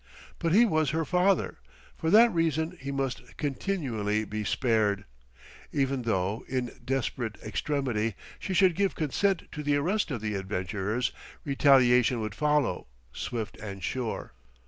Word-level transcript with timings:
But 0.39 0.51
he 0.53 0.65
was 0.65 0.89
her 0.89 1.05
father; 1.05 1.59
for 1.95 2.09
that 2.09 2.33
reason 2.33 2.75
he 2.81 2.91
must 2.91 3.37
continually 3.37 4.25
be 4.25 4.43
spared... 4.43 5.05
Even 5.71 6.01
though, 6.01 6.43
in 6.47 6.71
desperate 6.83 7.37
extremity, 7.43 8.15
she 8.39 8.55
should 8.55 8.73
give 8.75 8.95
consent 8.95 9.43
to 9.51 9.61
the 9.61 9.75
arrest 9.75 10.09
of 10.09 10.21
the 10.21 10.33
adventurers, 10.33 11.11
retaliation 11.45 12.19
would 12.19 12.33
follow, 12.33 12.87
swift 13.13 13.57
and 13.59 13.83
sure. 13.83 14.33